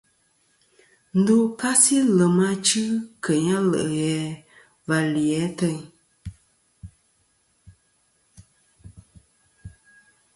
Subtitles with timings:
[1.17, 2.83] Ndu kasi lem achɨ
[3.23, 4.39] keyn alè' ghè a
[4.87, 5.79] và li lì ateyn.